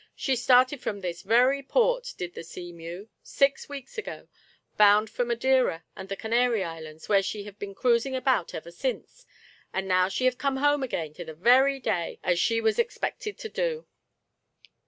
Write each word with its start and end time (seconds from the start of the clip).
She 0.15 0.35
started 0.35 0.81
from 0.81 1.01
this 1.01 1.21
very 1.21 1.61
port, 1.61 2.15
did 2.17 2.33
the 2.33 2.41
SeameWy 2.41 3.09
six 3.21 3.69
weeks 3.69 3.99
ago, 3.99 4.29
bound 4.75 5.11
for 5.11 5.23
Madeira 5.23 5.83
and 5.95 6.09
the 6.09 6.15
Canary 6.15 6.63
Islands, 6.63 7.07
where 7.07 7.21
she 7.21 7.43
have 7.43 7.59
been 7.59 7.75
cruising 7.75 8.15
about 8.15 8.55
ever 8.55 8.71
since, 8.71 9.27
and 9.71 9.87
now 9.87 10.07
she 10.09 10.25
have 10.25 10.39
come 10.39 10.57
home 10.57 10.81
again 10.81 11.13
to 11.13 11.23
the 11.23 11.35
very 11.35 11.79
day, 11.79 12.19
as 12.23 12.39
she 12.39 12.59
was 12.59 12.79
ex 12.79 12.97
pected 12.97 13.37
to 13.37 13.49
do." 13.49 13.85